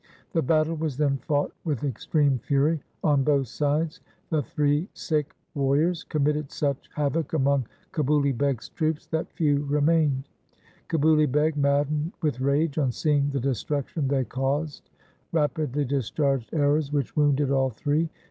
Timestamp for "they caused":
14.07-14.89